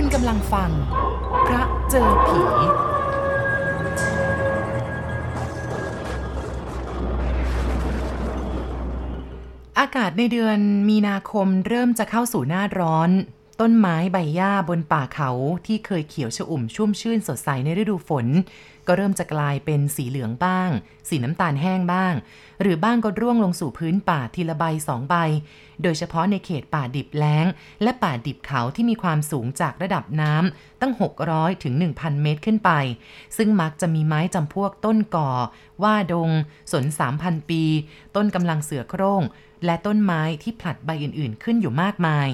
[0.00, 0.70] คุณกำลังฟัง
[1.46, 2.40] พระเจอผี
[9.78, 13.10] อากาศในเดือนมีนาคมเริ่มจะเข้าสู่หน้าร้อน
[13.60, 15.30] ต้นไม้ใบหญ้าบนป่าเขา
[15.66, 18.26] ที่เคยเขียวชอุ่มชุ่มชื่นสดใสในฤดูฝน
[18.88, 20.70] ก็เริ่มจะกลายเป็นสีเหลืองบ้าง
[21.08, 22.14] สีน้ำตาลแห้งบ้าง
[22.60, 25.14] หรือบ้างก็ร่วงลงสู่พื้นป่าทีละใบสองใบ
[25.82, 27.46] โดยเฉพาะในเขตป่าดิบแล้ง
[27.82, 30.92] และป่าดิบเขาที่มีความสูงจากระดับน้ำตั้ง
[31.28, 32.70] 600ถึง1,000 เมตรขึ้นไป
[33.36, 35.30] ซึ่งมักจะมีไม้จำพวกต้นก่อ
[35.82, 36.30] ว่าดง
[36.72, 36.84] สน
[37.18, 37.62] 3,000 ปี
[38.16, 39.22] ต้นกำลังเสือโคร่ง
[39.64, 42.28] และต้นไม้ที่ผลัดใบอื่นๆ ขึ้นอยู่มากมาย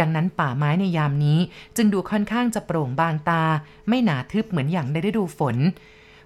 [0.00, 1.38] ดังนั้นป่าไม้ในยามนี้
[1.76, 3.44] จึงดูค่อนข้างจะโปร่งบางตา
[3.88, 5.56] ไม่หนาทึบเหมือนอย่างในฤดูฝน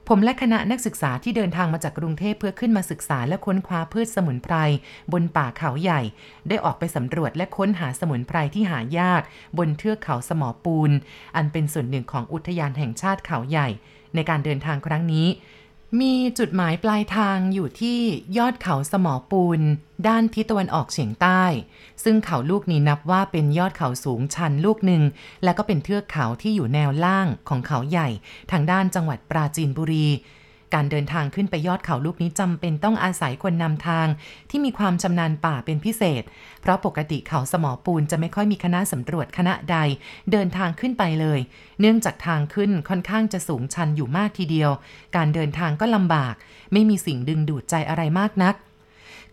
[0.09, 4.55] ผมและคณะนักศึกษาที่เดินทางมาจากกรุงเทพเพื่อขึ้นมาศึกษาและค้นคว้าพืชสมุนไพร
[5.12, 6.01] บนป่าเขาใหญ่
[6.49, 9.23] ได้ออกไปสำรวจและค้นหาสมุนไพรที่หายาก
[9.59, 10.91] บนเทือกเขาสมอปูน
[11.37, 13.68] อันเป็นส่วนหนึ่งของอุทยานแห่งชาติเขาใหญ่
[14.15, 15.27] ในการเดินทางครั้งนี้
[16.00, 17.98] มีจุดหมายปลายทางอยู่ที่
[18.38, 19.60] ยอดเขาสมอปูน
[20.09, 21.42] ด้านทิศตะวันออกเฉียงใต้
[22.04, 25.02] ซึ่งเขาลูกนี้นับว่าเป็นยอดเขาสูงชันลูกหนึ่ง
[25.45, 28.09] และก็เป็นเทือกเขาที่อยู่แนวล่างของเขาใหญ่
[28.50, 30.09] ทางด้านจังหวัดปราจีนบุรี
[30.75, 34.07] การเดินทางขึ้นไปยอดเขาลูกนี้จำเป็นต้องอาศัยคนนำทาง
[34.51, 36.23] ที่มีความชำนาญป่าเป็นพิเศษ
[36.61, 39.77] เพราะปกติเขาสมอปูนจะไม่ค่อยมีคณะสำรวจคณะใด
[40.33, 41.41] เดินทางขึ้นไปเลย
[41.80, 44.71] เนื่องจากทางขึ้นค่อนข้างจะสูงชันอยู่มากทีเดียว
[45.17, 46.35] การเดินทางก็ลำบาก
[46.73, 48.55] ไม่มีสิ่งดึงดูดใจอะไรมากนัก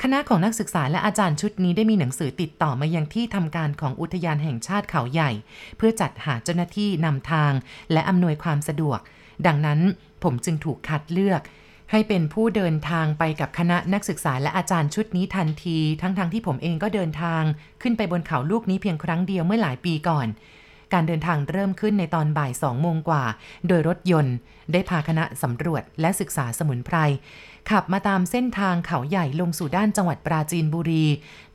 [0.02, 5.31] คณะของนักศึกษาและอาจารย์ชุดนี้ได้มีหนังสือติดต่อมายังที่ทำการของอุทยานแห่งชาติเขาใหญ่
[5.78, 7.52] เพื่อจัดหาเจ้าหน้าที่นำทาง
[7.92, 9.00] และอำนวยความสะดวก
[9.47, 9.80] ดังนั้น
[10.23, 11.41] ผมจึงถูกคัดเลือก
[11.91, 17.44] ให้เป็นผู้เดินทางไปกับคณะนักศึกษาและอาจารย์ชุดนี้ทันที ทั้งๆทที่ผมเองก็เดินทาง
[17.81, 20.28] ขึ้นไปบนเขาลูกนี้เพียงครั้งเดียวเมื่อหลายปีก่อน
[20.94, 23.23] การเดินทางเริ่มขึ้นในตอนบ่ายสองโมงกว่า
[23.67, 24.36] โดยรถยนต์
[24.72, 26.97] ได้พาคณะสำรวจและศึกษาสมุนไพร
[27.69, 31.06] ขับมาตามเส้นทางเขาใหญ่ลงสู่ด้านจังหวัดปราจีนบุรี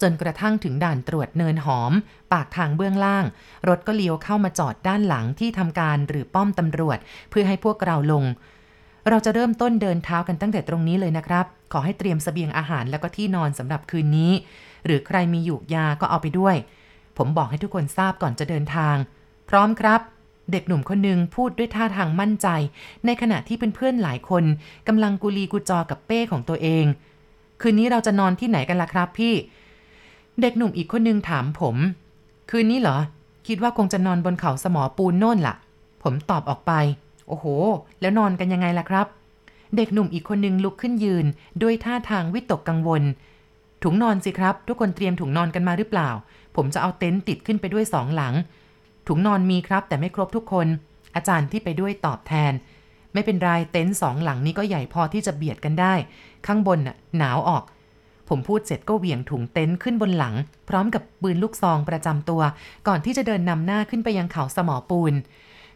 [0.03, 1.93] จนกระทั่งถึงด่านตรวจเนินหอม
[2.33, 3.25] ปากทางเบื้องล่าง
[3.69, 6.99] รถก็เลี้ยวเข้ามาจอดด้านหลังที่ทำการหรือป้อมตำรวจ
[7.31, 8.25] เพื่อให้พวกเราลง
[9.09, 14.33] เราจะเริ่มต้นเดินเท้ากันตั้งแต่ตรงนี้เลยนะครับ ขอให้เตรียมเสบียงอาหารแล้วก็ที่นอนสำหรับคืนนี้
[14.87, 16.57] หรือใครมีหยูกยาก็เอาไปด้วย
[17.17, 18.97] ผมบอกให้ทุกคนทราบก่อนจะเดินทาง
[19.49, 20.01] พร้อมครับ
[20.53, 22.49] เด็กหนุ่มคนหนึ่งพูดด้วยท่าทางมั่นใจ
[23.07, 24.45] ในขณะที่เพื่อนๆหลายคน
[24.89, 26.85] กำลังกุลีกุจอกับเป้ของตัวเอง
[27.61, 29.35] คืนนี้เราจะนอนที่ไหนกันล่ะครับพี่
[30.41, 31.77] เด็กหนุ่มอีกคนนึงถามผม
[32.51, 32.99] คืนนี้เหรอ
[33.47, 35.55] คิดว่าคงจะนอนบนเขาสมอปูนโน่นล่ะ
[36.03, 36.73] ผมตอบออกไป
[37.29, 37.47] โอ้โห
[38.01, 39.07] แล้วนอนกันยังไงล่ะครับ
[39.77, 41.27] เด็กหนุ่มอีกคนนึงลุกขึ้นยืน
[41.63, 43.03] ด้วยท่าทางวิตกกังวล
[43.83, 46.11] ถุงนอนสิครับ ทุกคนเตรียมถุงนอนกันมาหรือเปล่า
[46.57, 48.35] ผมจะเอาเต็นท์ติดขึ้นไปด้วยสองหลัง
[49.09, 50.67] ถุงนอนมีครับ แต่ไม่ครบทุกคน
[51.15, 52.53] อาจารย์ที่ไปด้วยตอบแทน
[53.13, 55.95] ไม่เป็นไรเต็นท์สองหลังนี้ก็ใหญ่พอที่จะเบียดกันได้
[56.47, 57.65] ข้างบนน่ะหนาวออก
[58.29, 60.35] ผมพูดเสร็จก็เหวี่ยงถุงเต็นท์ขึ้นบนหลัง
[60.69, 62.43] พร้อมกับปืนลูกซองประจำตัว
[62.89, 65.15] ก่อนที่จะเดินนำหน้าขึ้นไปยังเขาสมอปูน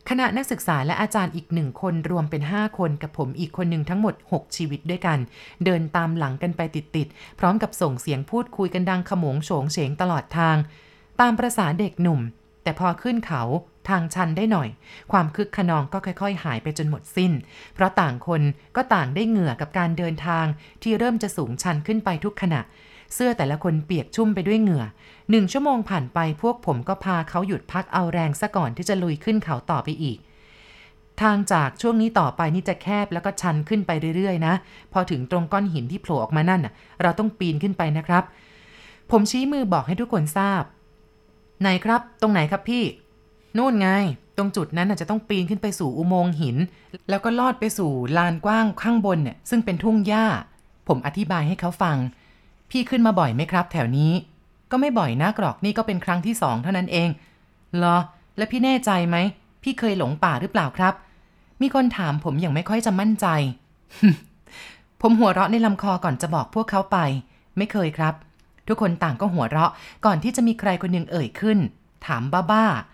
[0.09, 5.19] คณะนักศึกษาและอาจารย์อีกหนึ่งคนรวมเป็น 5 คนกับผมอีกคนหนึ่งทั้งหมด 6 ชีวิตด้วยกัน
[5.65, 10.57] เดินตามหลังกันไปติดๆ พร้อมกับส่งเสียงพูดคุยกันดังขโมงโฉงเฉงตลอดทาง
[11.21, 12.21] ตามประษาเด็กหนุ่ม
[12.63, 13.43] แต่พอขึ้นเขา
[13.89, 14.69] ทางชันได้หน่อย
[15.13, 17.33] ความคึกขนองก็ค่อย ๆ หายไปจนหมดสิ้น
[17.75, 18.43] เพราะต่างคน
[18.77, 20.47] ก็ต่างได้เหงื่อกับการเดินทาง
[20.83, 22.61] ที่เริ่มจะสูงชันขึ้นไปทุกขณะ
[23.15, 24.85] เสื้อแต่ละคนเปียกชุ่มไปด้วยเหงื่อ
[25.31, 30.19] หนึ่งชั่วโมงผ่านไปพวกผมก็พาเขาหยุดพักเอาแรงซะก่อนที่จะลุยขึ้นเขาต่อไปอีก
[31.21, 34.55] ทางจากช่วงนี้ต่อไปนี่จะแคบแล้วก็ชันขึ้นไปเรื่อยๆ นะ
[34.93, 36.61] พอถึงตรงก้อนหินที่โผล่ออกมานั่น
[37.03, 38.25] เราต้องปีนขึ้นไปนะครับ
[39.11, 40.63] ผมชี้มือบอกให้ทุกคนทราบ
[41.61, 42.85] ไหนครับ ตรงไหนครับพี่
[43.57, 43.89] นู่นไง
[44.37, 46.57] ตรงจุดนั้นจะต้องปีนขึ้นไปสู่อุโมงค์หิน
[47.09, 50.25] แล้วก็ลอดไปสู่ลานกว้างข้างบนเนี่ยซึ่งเป็นทุ่งหญ้า
[50.89, 51.97] ผมอธิบายให้เขาฟัง
[52.71, 54.13] พี่ขึ้นมาบ่อยไหมครับ แถวนี้
[54.71, 57.09] ก็ไม่บ่อยนักหรอกนี่ก็เป็นครั้งที่สองเท่านั้นเอง
[57.77, 57.97] เหรอ
[58.37, 59.17] แล้วพี่แน่ใจไหม
[59.63, 60.95] พี่เคยหลงป่าหรือเปล่าครับ
[61.63, 63.27] มีคนถามผมอย่างไม่ค่อยจะมั่นใจ
[65.01, 66.99] ผมหัวเราะในลำคอก่อนจะบอกพวกเขาไป
[67.57, 68.15] ไม่เคยครับ
[68.69, 69.71] ทุกคนต่างก็หัวเราะ
[70.05, 71.59] ก่อนที่จะมีใครคนหนึ่งเอ่ยขึ้น
[72.07, 72.90] ถามบ้าๆ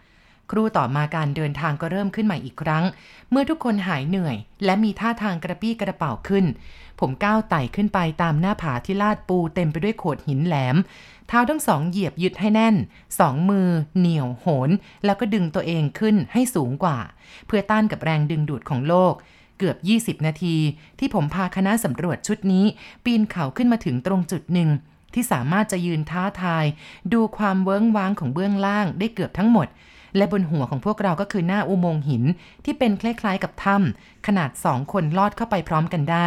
[0.50, 2.84] ครูต่อมาการเดินทางก็เริ่มขึ้นใหม่อีกครั้ง
[3.30, 6.44] เมื่อทุกคนหายเหนื่อย และมีท่าทางกระปี้กระเป๋าขึ้น
[7.00, 10.76] ผมก้าวไต่ขึ้นไปตามหน้าผาที่ลาดปูเต็มไปด้วยโขดหินแหลม
[11.28, 12.76] เท้าทั้งสองเหยียบยึดให้แน่น
[13.18, 14.70] สองมือ เหนี่ยวโหน
[15.04, 16.98] แล้วก็ดึงตัวเองขึ้นให้สูงกว่า
[17.46, 19.14] เพื่อต้านกับแรงดึงดูดของโลก
[19.58, 19.76] เกือบ
[20.20, 20.56] 20 นาที
[20.98, 22.64] ที่ผมพาคณะสำรวจชุดนี้
[23.04, 24.70] ปีนเขาขึ้นมาถึงตรงจุดหนึ่ง
[25.14, 26.64] ที่สามารถจะยืนท้าทาย
[27.12, 29.66] ดูความเวิ้งว้างของเบื้องล่างได้เกือบทั้งหมด
[30.16, 32.24] และบนหัวของพวกเราก็คือหน้าอุโมงค์หิน
[32.64, 36.18] ที่เป็นคล้ายๆกับถ้ำขนาดสองคนลอดเข้าไปพร้อมกันได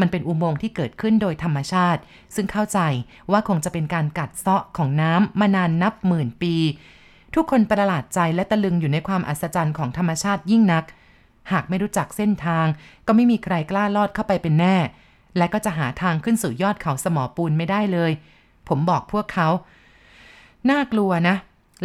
[0.00, 2.00] มันเป็นอุโมงค์ที่เกิดขึ้นโดยธรรมชาติ
[2.34, 2.80] ซึ่งเข้าใจ
[3.30, 6.54] ว่าคงจะเป็นการกัดเซาะของน้ำมานานนับหมื่นปี
[7.34, 10.84] ทุกคนประหลาดใจและตะลึงอยู่ในความอัศจรรย์ของธรรมชาติยิ่งนัก
[11.52, 12.66] หากไม่รู้จักเส้นทาง
[13.06, 14.76] ก็ไม่มีใครกล้าลอดเข้าไปเป็นแน่
[15.36, 18.12] และก็จะหาทางขึ้นสู่ยอดเขาสมอปูนไม่ได้เลย
[18.68, 19.48] ผมบอกพวกเขา
[20.70, 21.36] น่ากลัวนะ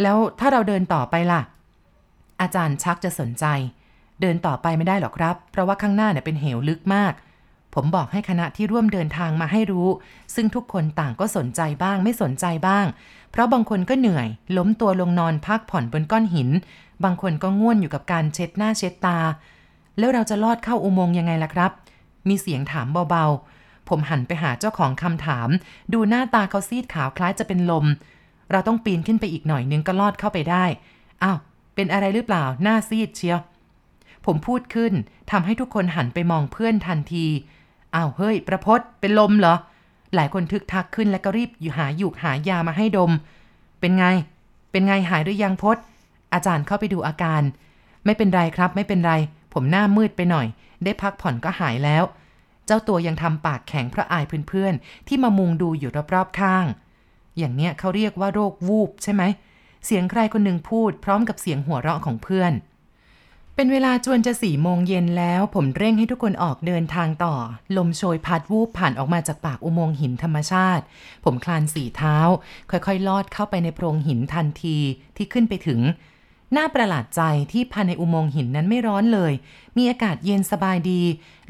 [0.02, 1.40] แล้วถ้าเราเดินต่อไปล่ะ
[2.40, 3.44] อาจารย์ชักจะสนใจ
[4.20, 7.12] เดินต่อไปไม่ได้หรอกครับ เพราะว่าข้างหน้าเนี่ยเป็นเหวลึกมาก
[7.74, 9.88] ผมบอกให้คณะที่ร่วมเดินทางมาให้รู้
[10.34, 12.86] ซึ่งทุกคนต่างก็สนใจบ้าง ไม่สนใจบ้าง
[13.30, 16.48] เพราะบางคนก็เหนื่อย ล้มตัวลงนอนพักผ่อนบนก้อนหิน
[17.04, 19.18] บางคนก็ง่วนอยู่กับการเช็ดหน้าเช็ดตา
[19.98, 21.70] แล้วเราจะลอดเข้าอุโมงค์ยังไงล่ะครับ
[22.28, 25.48] มีเสียงถามเบาๆ ผมหันไปหาเจ้าของคำถาม
[25.92, 30.64] ดูหน้าตาเขาซีดขาวคล้ายจะเป็นลมเเราต้องปีนขึ้นไปอีกหน่อยนึงก็ลอดเข้าไปได้
[31.22, 31.38] อ้าว
[31.74, 33.38] เป็นอะไรหรือเปล่าหน้าซีดเชียว
[34.26, 34.92] ผมพูดขึ้น
[35.30, 37.26] ทำให้ทุกคนหันไปมองเพื่อนทันที
[37.94, 39.56] อ้าวเฮ้ย ประพศเป็นลมเหรอ
[40.14, 43.12] หลายคนทึกทักขึ้นแล้วก็รีบหาหยูกหายามาให้ดม
[43.80, 44.04] เป็นไง
[44.70, 45.76] เป็นไงหายหรือยังพศ
[46.32, 47.42] อาจารย์เข้าไปดูอาการ
[48.04, 49.12] ไม่เป็นไรครับ ไม่เป็นไร
[49.52, 50.46] ผมหน้ามืดไปหน่อย
[50.84, 52.04] ได้พักผ่อนก็หายแล้ว
[52.66, 56.66] เจ้าตัวยังทำปากแข็งเพราะอายเพื่อนๆที่มามุงดูอยู่รอบๆข้าง
[57.38, 59.22] อย่างเนี้ยเขาเรียกว่าโรควูบใช่ไหม
[59.86, 62.52] เสียงใครคนหนึ่งพูดพร้อมกับเสียงหัวเราะของเพื่อน
[63.56, 67.34] เป็นเวลาจวนจะสี่โมงเย็นแล้ว ผมเร่งให้ทุกคนออกเดินทางต่อ
[67.76, 70.84] ลมโชยพัดวูบผ่านออกมาจากปากอุโมงค์หินธรรมชาติ
[71.24, 72.16] ผมคลานสี่เท้า
[72.70, 74.76] ค่อยๆ ลอดเข้าไปในโพรงหินทันที
[75.16, 75.80] ที่ขึ้นไปถึง
[76.56, 79.32] น่าประหลาดใจที่ภายในอุโมงค์หินนั้นไม่ร้อนเลย
[79.76, 81.02] มีอากาศเย็นสบายดี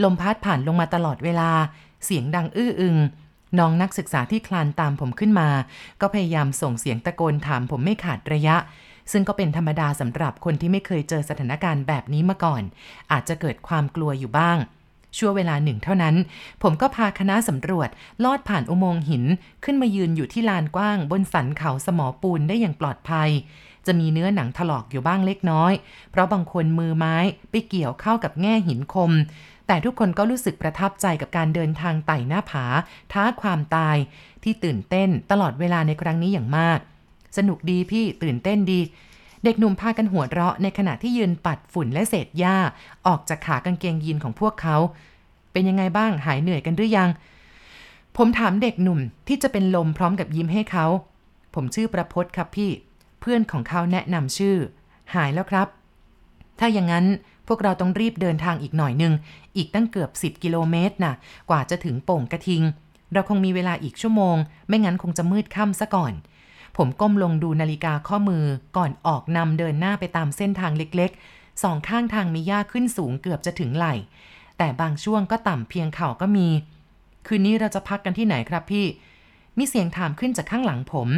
[0.02, 1.50] ลมพัดผ่านลงมาตลอดเวลา
[2.04, 2.96] เสียงดังอื้ออึง
[3.58, 5.48] น้องนักศึกษาที่คลานตามผมขึ้นมา
[6.00, 8.56] ก็พยายามส่งเสียงตะโกนถามผมไม่ขาดระยะ
[9.12, 12.62] ซึ่งก็เป็นธรรมดาสำหรับคนที่ไม่เคยเจอสถานการณ์แบบนี้มาก่อน
[13.12, 14.58] อาจจะเกิดความกลัวอยู่บ้าง
[15.16, 16.14] ชั่วเวลาหนึ่งเท่านั้น
[16.62, 17.88] ผมก็พาคณะสำรวจ
[18.24, 19.24] ลอดผ่านอุโมงค์หิน
[19.64, 23.30] ขึ้นมายืนอยู่ที่ลานกว้าง บนสันเขาสมอปูนได้อย่างปลอดภัย
[23.86, 25.72] จะมีเนื้อหนังถลอกอยู่บ้างเล็กน้อย
[26.10, 27.16] เพราะบางคนมือไม้
[27.50, 29.10] ไปเกี่ยวเข้ากับแง่หินคม
[29.72, 32.64] แต่ทุกคนก็รู้สึกประทับใจกับการเดินทางไต่หน้าผา
[33.12, 33.96] ท้าความตาย
[34.42, 36.78] ที่ตื่นเต้นตลอดเวลาในครั้งนี้อย่างมาก
[37.36, 38.80] สนุกดีพี่ตื่นเต้นดี
[39.44, 42.56] เด็กหนุ่มพากันหัวเราะในขณะที่ยืนปัดฝุ่นและเศษหญ้า
[43.06, 44.76] ออกจากขากางเกงยีนของพวกเขา
[45.52, 47.10] เป็นยังไงบ้างหายเหนื่อยกันหรือยัง
[48.16, 48.98] ผมถามเด็กหนุ่ม
[49.28, 50.86] ที่จะเป็นลมพร้อมกับยิ้มให้เขา
[51.54, 52.70] ผมชื่อประพศครับพี่
[53.20, 54.56] เพื่อนของเขาแนะนำชื่อ
[55.14, 55.68] หายแล้วครับ
[56.58, 57.06] ถ้าอย่างนั้น
[57.48, 59.12] พวกเราต้องรีบเดินทางอีกหน่อยหนึ่ง
[59.56, 61.14] อีกตั้งเกือบ 10 กิโลเมตรนะ่ะ
[61.50, 62.62] กว่าจะถึงโป่งกระทิง
[63.12, 64.36] เราคงมีเวลาอีกชั่วโมง
[64.68, 66.12] ไม่งั้นคงจะมืดค่ำซะก่อน
[66.76, 68.44] ผมก้มลงดูนาฬิกาข้อมือ
[68.76, 73.94] ก่อนออกนำเดินหน้าไปตามเส้นทางเล็กๆ สองข้างทางมีหญ้าขึ้นสูงเกือบจะถึงไหล่
[74.58, 76.48] แต่บางช่วงก็ต่ำเพียงเข่าก็มี
[77.26, 78.86] คืนนี้เราจะพักกันที่ไหนครับพี่
[79.58, 81.08] มีเสียงถามขึ้นจากข้างหลังผม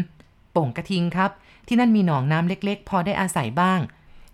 [0.52, 1.30] โป่งกระทิงครับ
[1.66, 3.80] ที่นั่นมีหนองน้ำเล็กๆ พอได้อาศัยบ้าง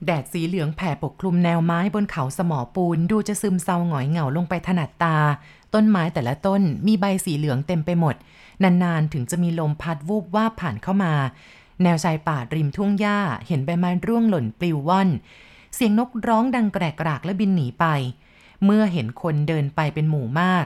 [0.07, 5.17] แดดสีเหลืองแผ่ปกคลุมแนวไม้บนเขาสมอปูน ดูจะซึมเซาหงอยเหงาลงไปถนัดตา
[5.75, 8.15] ต้นไม้แต่ละต้นมีใบสีเหลืองเต็มไปหมด
[8.63, 11.15] นานๆ ถึงจะมีลมพัดวูบว่าบผ่านเข้ามา
[11.83, 15.09] แนวชายป่าริมทุ่งหญ้า เห็นใบไม้ร่วงหล่นปลิวว่อน
[15.75, 17.85] เสียงนกร้องดังแกรกรากและบินหนีไป
[18.65, 20.65] เมื่อเห็นคนเดินไปเป็นหมู่มาก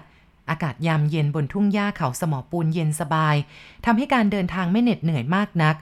[0.50, 3.36] อากาศยามเย็นบนทุ่งหญ้าเขาสมอปูนเย็นสบาย
[3.84, 5.76] ทำให้การเดินทางไม่เหน็ดเหนื่อยมากนัก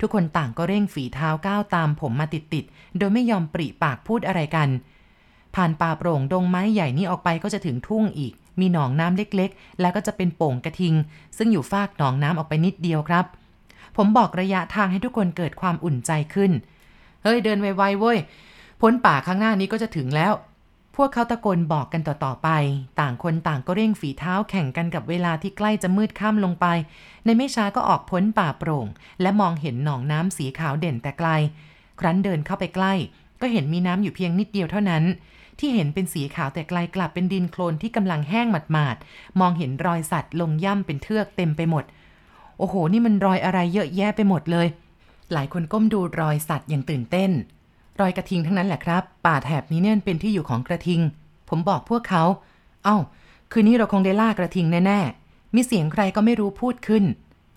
[0.00, 4.68] ทุกคนต่างก็เร่งฝีเท้าก้าวตามผมมาติดๆ โดยไม่ยอมปริปากพูดอะไรกัน
[5.54, 10.94] ผ่านป่าโปร่งดงไม้ใหญ่นี้ออกไปก็จะถึงทุ่งอีก มีหนองน้ำเล็กๆ แล้วก็จะเป็นโป่งกระทิง
[11.36, 13.24] ซึ่งอยู่ฟากหนองน้ำออกไปนิดเดียวครับ
[13.96, 16.52] ผมบอกระยะทางให้ทุกคนเกิดความอุ่นใจขึ้น
[17.22, 18.18] เฮ้ยเดินไวๆเว้ย
[18.80, 20.32] พ้นป่าข้างหน้านี้ก็จะถึงแล้ว
[20.96, 22.48] พวกเขาตะโกนบอกกันต่อๆไป
[23.00, 26.66] ต่างคนต่างก็เร่งฝีเท้าแข่งกันกับเวลาที่ใกล้จะมืดค่ำลงไป
[27.24, 28.86] ในไม่ช้าก็ออกพ้นป่าโปร่ง
[29.20, 31.28] และมองเห็นหนองน้ำสีขาวเด่นแต่ไกล
[32.00, 32.92] ครั้นเดินเข้าไปใกล้
[33.40, 35.04] ก็เห็นมีน้ำอยู่เพียงนิดเดียวเท่านั้น
[35.58, 41.84] ที่เห็นเป็นสีขาวแต่ไกลกลับเป็นดินโคลนที่กำลังแห้งหมาดๆ มองเห็นรอยสัตว์ลงย่ำเป็นเทือกเต็มไปหมด
[42.58, 44.66] โอ้โห นี่มันรอยอะไรเยอะแยะไปหมดเลย
[45.32, 47.30] หลายคนก้มดูรอยสัตว์อย่างตื่นเต้น
[48.00, 51.00] รอยกระทิงทั้งนั้นแหละครับ ป่าแถบนี้เนี่ยเป็นที่อยู่ของกระทิง
[51.48, 52.24] ผมบอกพวกเขา
[52.84, 52.96] เอ้า
[53.52, 57.04] คืนนี้เราคงได้ล่ากระทิงแน่ๆ มีเสียงใครก็ไม่รู้พูดขึ้น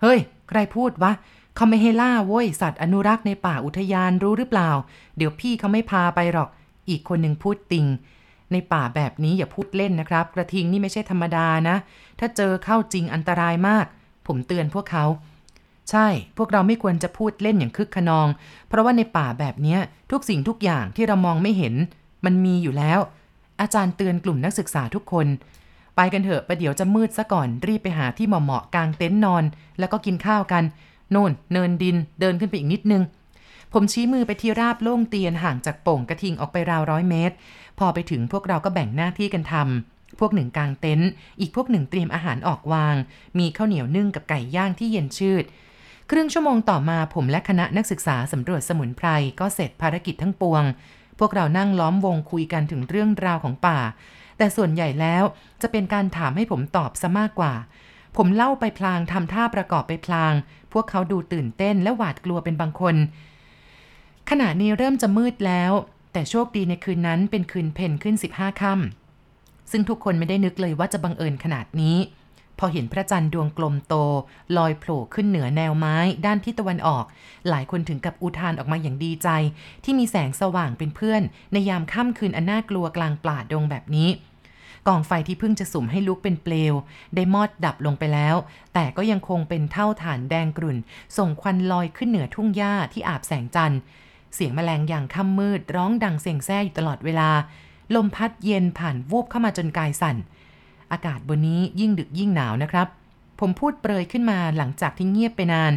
[0.02, 0.18] เฮ้ย
[0.48, 1.12] ใครพูดวะ
[1.56, 4.70] เขาไม่ให้ล่าเว้ย สัตว์อนุรักษ์ในป่าอุทยานรู้หรือเปล่า
[5.16, 6.48] เดี๋ยวพี่เขาไม่พาไปหรอก
[6.88, 7.86] อีกคนหนึ่งพูดติง
[8.52, 11.76] ในป่าแบบนี้อย่าพูดเล่นนะครับ กระทิงนี่ไม่ใช่ธรรมดานะ
[12.18, 13.86] ถ้าเจอเข้าจริงอันตรายมาก
[14.26, 15.04] ผมเตือนพวกเขา
[15.90, 18.28] ใช่ พวกเราไม่ควรจะพูดเล่นอย่างคึกขนอง
[18.68, 19.78] เพราะว่าในป่าแบบนี้
[20.10, 21.74] ทุกสิ่งทุกอย่างที่เรามองไม่เห็น
[22.24, 22.98] มันมีอยู่แล้ว
[23.60, 25.26] อาจารย์เตือนกลุ่มนักศึกษาทุกคน
[25.96, 29.44] ไปกันเถอะประเดี๋ยวจะมืดซะก่อน รีบไปหาที่เหมาะๆกลางเต็นท์นอน
[29.78, 30.64] แล้วก็กินข้าวกัน
[31.10, 33.02] โน่นเนินดินเดินขึ้นไปอีกนิดนึง
[33.72, 37.34] ผมชี้มือไปที่ราบโล่งเตียนห่างจากโป่งกระทิงออกไปราวร้อยเมตร
[37.78, 41.08] พอไปถึงพวกเราก็แบ่งหน้าที่กันทำพวกหนึ่งกลางเต็นท์
[41.40, 42.96] อีกพวกหนึ่งเตรียมอาหารออกวาง
[43.38, 45.44] มีข้าวเหนียวนึ่งกับไก่ย่างที่เย็นชืด
[46.12, 49.08] ครึ่งชั่วโมงต่อมาผมและคณะนักศึกษาสำรวจสมุนไพร
[49.40, 50.62] ก็เสร็จภารกิจทั้งปวง
[51.18, 53.78] พวกเรานั่งล้อมวงคุยกันถึงเรื่องราวของป่า
[54.38, 55.24] แต่ส่วนใหญ่แล้ว
[55.62, 57.54] จะเป็นการถามให้ผมตอบซะมากกว่า
[58.16, 60.32] ผมเล่าไปพลางทำท่าประกอบไปพลาง
[60.72, 62.96] พวกเขาดูตื่นเต้นและหวาดกลัวเป็นบางคน
[64.30, 65.72] ขณะนี้เริ่มจะมืดแล้ว
[66.12, 71.96] แต่โชคดีในคืนนั้นเป็นคืนเพ็ญขึ้น 15ค่ำซึ่งทุกคนไม่ได้นึกเลยว่าจะบังเอิญขนาดนี้
[72.62, 73.94] พอเห็นพระจันทร์ดวงกลมโต
[74.56, 77.04] ลอยโผล่ขึ้นเหนือแนวไม้ด้านทิศตะวันออก
[77.48, 79.28] หลายคนถึงกับอุทานออกมาอย่างดีใจ
[79.84, 84.08] ที่มีแสงสว่างเป็นเพื่อน ในยามค่ำคืนอันน่ากลัวกลางป่าดงแบบนี้
[84.88, 86.74] กองไฟที่เพิ่งจะสุ่มให้ลุกเป็นเปลว
[87.14, 88.36] ได้มอดดับลงไปแล้ว
[88.74, 90.78] แต่ก็ยังคงเป็นเท่าฐานแดงกรุ่น
[91.16, 93.80] ส่งควันลอยขึ้นเหนือทุ่งหญ้าที่อาบแสงจันทร์
[94.34, 97.30] เสียงแมลงอย่างค่ำมืดร้องดังเสียงแซ่อยู่ตลอดเวลา
[97.94, 100.16] ลมพัดเย็นผ่านวูบเข้ามาจนกายสั่น
[100.92, 102.88] อากาศบนนี้ยิ่งดึกยิ่งหนาวนะครับ
[103.40, 105.72] ผมพูดเปรยขึ้นมาหลังจากที่เงียบไปนาน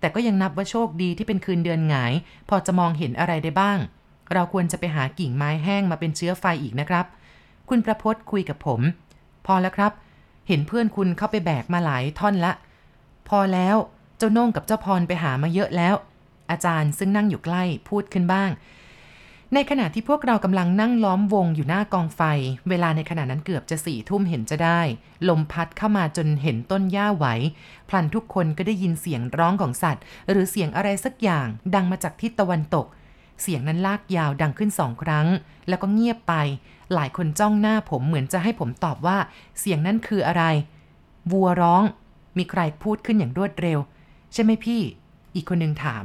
[0.00, 2.12] แต่ก็ยังนับว่าโชคดีที่เป็นคืนเดือนหงาย
[2.48, 3.78] พอจะมองเห็นอะไรได้บ้าง
[4.32, 7.06] เราควรจะไปหากิ่งไม้แห้งมาเป็นเชื้อไฟอีกนะครับ
[7.68, 8.80] คุณประพศคุยกับผม
[9.46, 9.92] พอแล้วครับ
[10.48, 12.52] เห็นเพื่อนคุณเข้าไปแบกมาหลายท่อนละ
[13.28, 13.76] พอแล้ว
[14.18, 15.94] เจ้าโน่งกับเจ้าพรไปหามาเยอะแล้ว
[16.50, 18.50] อาจารย์ซึ่งนั่งอยู่ใกล้พูดขึ้นบ้าง
[19.54, 22.22] ในขณะที่พวกเรากำลังนั่งล้อมวงอยู่หน้ากองไฟ
[22.68, 24.80] เวลาในขณะนั้นเกือบจะสี่ทุ่มเห็นจะได้
[25.28, 27.26] ลมพัดเข้ามาจนเห็นต้นหญ้าไหว
[27.88, 32.86] พลันทุกคนก็ได้ยินเสียงร้องของสัตว์ หรือเสียงอะไรสักอย่าง ดังมาจากทิศตะวันตก
[33.42, 35.26] เสียงนั้นลากยาวดังขึ้นสองครั้ง
[35.68, 36.34] แล้วก็เงียบไป
[36.94, 39.18] หลายคนจ้องหน้าผมเหมือนจะให้ผมตอบว่า
[39.60, 40.44] เสียงนั้นคืออะไร
[41.32, 41.82] วัวร้อง
[42.38, 43.78] มีใครพูดขึ้นอย่างรวดเร็ว
[44.32, 44.80] ใช่ไหมพี่
[45.34, 46.04] อีกคนหนึ่งถาม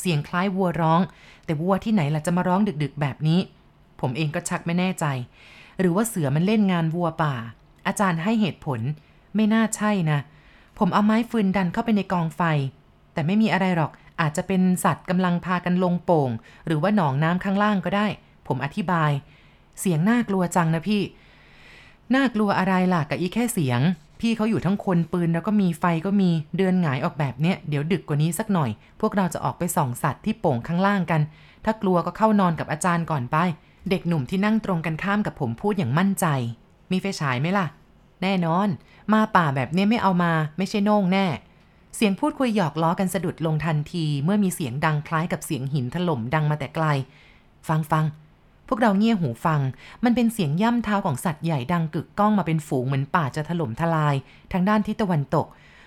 [0.00, 1.00] เสียงคล้ายวัวร้อง
[1.44, 3.40] แต่วัวที่ไหนล่ะจะมาร้องดึกๆ แบบนี้
[4.00, 5.04] ผมเองก็ชักไม่แน่ใจ
[5.80, 7.34] หรือว่าเสือมันเล่นงานวัวป่า
[7.86, 8.80] อาจารย์ให้เหตุผล
[9.34, 10.18] ไม่น่าใช่นะ
[10.78, 12.42] ผมเอาไม้ฟืนดันเข้าไปในกองไฟ
[13.12, 16.30] แต่ไม่มีอะไรหรอก อาจจะเป็นสัตว์กำลังพากันลงโป่ง
[16.66, 18.06] หรือว่าหนองน้ำข้างล่างก็ได้
[18.46, 19.10] ผมอธิบาย
[19.80, 21.02] เสียงน่ากลัวจังนะพี่
[22.14, 23.80] น่ากลัวอะไรล่ะกับอีแค่เสียง
[24.20, 28.70] พี่เขาอยู่ทั้งคนปืนแล้วก็มีไฟก็มีเดือนหงายออกแบบเนี้ยเดี๋ยวดึกกว่านี้สักหน่อย
[29.00, 31.20] พวกเราจะออกไปส่องสัตว์ที่โป่งข้างล่างกัน
[31.64, 33.36] ถ้ากลัวก็เข้านอนกับอาจารย์ก่อนไป
[33.90, 36.26] เด็กหนุ่มที่นั่งตรงกันข้ามกับผมพูดอย่างมั่นใจ
[36.90, 37.66] มีไฟฉายไหมล่ะ
[38.22, 38.68] แน่นอน
[39.12, 41.26] มาป่าแบบเนี้ยไม่เอามาไม่ใช่โน่งแน่
[41.96, 46.86] เสียงพูดคุยหยอกล้อกันสะดุดลงทันที เมื่อมีเสียงดังคล้ายกับเสียงหินถล่มดังมาแต่ไกล
[47.68, 48.04] ฟังฟัง
[48.68, 49.60] พวกเราเงี่ยหูฟัง
[50.04, 54.14] มันเป็นเสียงย่ำเท้าของสัตว์ใหญ่ดังกึกก้องมาเป็นฝูงเหมือนป่าจะถล่มทลาย
[54.52, 55.46] ทางด้านทิศตะวันตก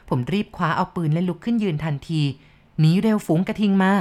[0.10, 2.22] ผมรีบคว้าเอาปืนและลุกขึ้นยืนทันที
[2.80, 3.92] หนีเร็วฝูงกระทิงมา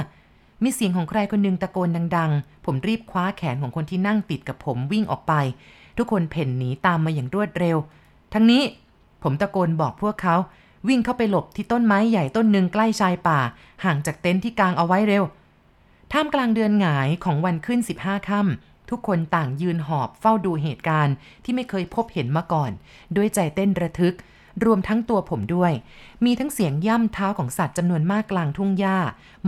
[0.63, 5.33] มีเสียงของใครคนหนึ่งตะโกนดัง ๆ ผมรีบคว้าแขนของคนที่นั่งติดกับผมวิ่งออกไป
[5.97, 7.77] ทุกคนเพ่นหนีตามมาอย่างรวดเร็ว
[8.33, 8.63] ทั้งนี้
[9.23, 10.35] ผมตะโกนบอกพวกเขา
[10.87, 13.39] วิ่งเข้าไปหลบที่ต้นไม้ใหญ่ต้นหนึ่งใกล้ชายป่า
[13.83, 15.23] ห่างจากเต็นท์ที่กางเอาไว้เร็ว
[16.13, 22.71] ท่ามกลางเดือนหงายของวันขึ้น 15ค่ำทุกคนต่างยืนหอบเฝ้าดูเหตุการณ์ที่ไม่เคยพบเห็นมาก่อน
[23.15, 24.15] ด้วยใจเต้นระทึก
[24.65, 25.71] รวมทั้งตัวผมด้วย
[26.25, 28.97] มีทั้งเสียงย่ำเท้าของสัตว์จำนวนมากกลางทุ่งหญ้า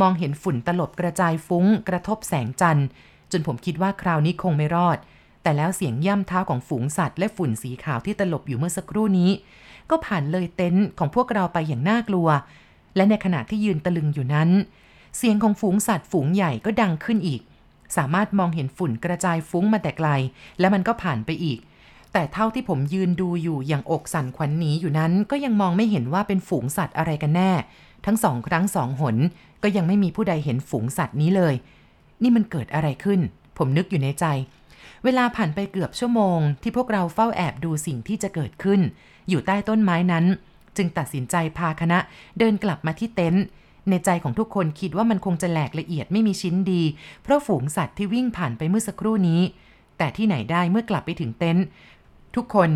[0.01, 2.88] มองเห็นฝุ่นตลบกระจายฟุ้ง กระทบแสงจันทร์
[3.32, 4.98] จนผมคิดว่าคราวนี้คงไม่รอด
[5.44, 9.32] แต่แล้วเสียงย่ำเท้าของฝูงสัตว์และฝุ่นสีขาวที่ตลบอยู่เมื่อสักครู่นี้
[9.89, 12.27] ก็ผ่านเลยเต็นท์ของพวกเราไปอย่างน่ากลัว
[12.96, 14.50] และในขณะที่ยืนตะลึงอยู่นั้น
[15.18, 17.41] เสียงของฝูงสัตว์ฝูงใหญ่ก็ดังขึ้นอีก
[17.98, 20.10] สามารถมองเห็นฝุ่นกระจายฟุ้งมาแต่ไกล
[20.60, 21.60] และมันก็ผ่านไปอีก
[22.13, 27.51] แต่เท่าที่ผมยืนดูอยู่อย่างอกสั่นขวัญหนีอยู่นั้น ก็ยังมองไม่เห็นว่าเป็นฝูงสัตว์อะไรกันแน่
[28.06, 29.15] ทั้งสองครั้งสองหน
[29.63, 31.53] ก็ยังไม่มีผู้ใดเห็นฝูงสัตว์นี้เลย
[32.22, 33.20] นี่มันเกิดอะไรขึ้น
[33.58, 34.25] ผมนึกอยู่ในใจ
[35.03, 38.80] เวลาผ่านไปเกือบชั่วโมง ที่พวกเราเฝ้าแอบดูสิ่งที่จะเกิดขึ้น
[39.30, 40.25] อยู่ใต้ต้นไม้นั้น
[40.77, 42.00] จึงตัดสินใจพาคณะ
[42.39, 43.44] เดินกลับมาที่เต็นท์
[43.90, 46.84] ในใจของทุกคนคิดว่ามันคงจะแหลกละเอียดไม่มีชิ้นดี
[47.24, 49.42] เพราะฝูงสัตว์ที่วิ่งผ่านไปเมื่อสักครู่นี้
[49.98, 51.66] แต่ที่ไหนได้เมื่อกลับไปถึงเต็นท์
[52.36, 52.72] ทุกคน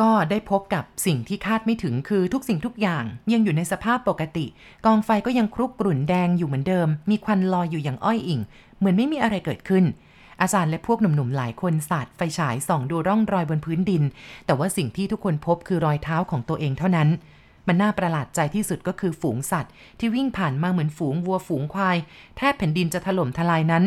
[0.00, 4.46] ก็ได้พบกับสิ่งที่คาดไม่ถึงคือทุกสิ่งทุกอย่าง ยังอยู่ในสภาพปกติ
[4.86, 8.40] กองไฟก็ยังครุกกรุ่นแดงอยู่เหมือนเดิม มีควันลอยอยู่อย่างอ้อยอิ่ง
[8.78, 9.84] เหมือนไม่มีอะไรเกิดขึ้น
[10.40, 14.02] อาจารย์และพวกหนุ่มๆหลายคนสาดไฟฉายส่องดูร่องรอยบนพื้นดิน
[14.46, 17.08] แต่ว่าสิ่งที่ทุกคนพบคือรอยเท้าของตัวเองเท่านั้น
[17.66, 21.96] มันน่าประหลาดใจที่สุดก็คือฝูงสัตว์ ที่วิ่งผ่านมาเหมือนฝูงวัวฝูงควาย
[22.36, 23.84] แทบแผ่นดินจะถล่มทลายนั้น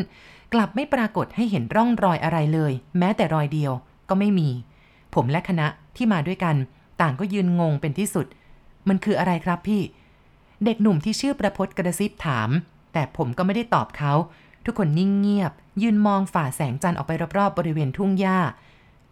[0.53, 3.71] กลับไม่ปรากฏให้เห็นร่องรอยอะไรเลย แม้แต่รอยเดียว
[4.09, 4.49] ก็ไม่มี
[5.15, 6.55] ผมและคณะที่มาด้วยกัน
[7.01, 8.25] ต่างก็ยืนงงเป็นที่สุด
[8.87, 9.81] มันคืออะไรครับพี่
[10.65, 12.49] เด็กหนุ่มที่ชื่อประพศกระซิบถาม
[12.93, 14.13] แต่ผมก็ไม่ได้ตอบเขา
[14.65, 18.39] ทุกคนนิ่งเงียบ ยืนมองฝ่าแสงจันทร์ออกไปรอบๆบริเวณทุ่งหญ้า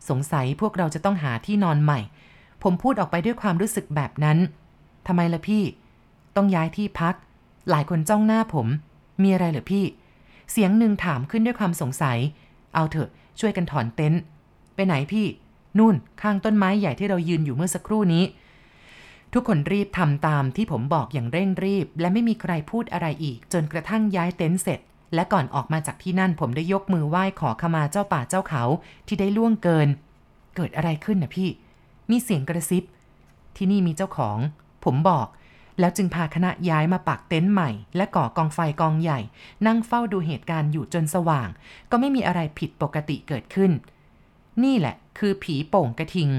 [0.09, 1.99] สงสัยพวกเราจะต้องหาที่นอนใหม่
[2.63, 4.37] ผมพูดออกไปด้วยความรู้สึกแบบนั้น
[5.07, 5.63] ทำไมล่ะพี่
[6.35, 7.15] ต้องย้ายที่พัก
[7.69, 8.67] หลายคนจ้องหน้าผม
[9.23, 9.85] มีอะไรเหรอพี่
[10.51, 12.17] เสียงหนึ่งถามขึ้นด้วยความสงสัย
[12.75, 13.09] เอาเถอะ
[13.39, 14.21] ช่วยกันถอนเต็นท์
[14.75, 15.25] ไปไหนพี่
[15.77, 18.23] นู่นข้างต้นไม้ใหญ่ที่เรายืนอยู่เมื่อสักครู่นี้
[19.33, 24.79] ทุกคนรีบทำตามที่ผมบอกอย่างเร่งรีบ และไม่มีใครพูดอะไรอีก จนกระทั่งย้ายเต็นท์เสร็จ
[25.15, 28.63] และก่อนออกมาจากที่นั่นผมได้ยกมือไหว้ขอขมาเจ้าป่าเจ้าเขา
[29.07, 29.87] ที่ได้ล่วงเกิน
[30.55, 31.49] เกิดอะไรขึ้นนะพี่
[32.09, 32.83] มีเสียงกระซิบ
[33.55, 34.37] ที่นี่มีเจ้าของ
[34.85, 35.27] ผมบอก
[35.79, 39.19] แล้วจึงพาคณะย้ายมาปักเต็นท์ใหม่ และก่อกองไฟกองใหญ่
[39.65, 41.49] นั่งเฝ้าดูเหตุการณ์อยู่จนสว่าง
[41.91, 43.71] ก็ไม่มีอะไรผิดปกติเกิดขึ้น
[44.63, 46.29] นี่แหละ คือผีโป่งกระทิง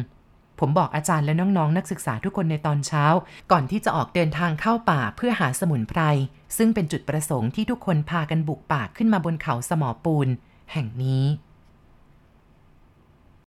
[0.58, 3.04] ผมบอกอาจารย์และน้องๆนนักศึกษาทุกคนในตอนเช้า
[3.52, 6.00] ก่อนที่จะออกเดินทางเข้าป่าเพื่อหาสมุนไพร
[6.56, 10.28] ซึ่งเป็นจุดประสงค์ที่ทุกคนพากันบุกป่าขึ้นมาบนเขาสมอปูน
[10.72, 11.24] แห่งนี้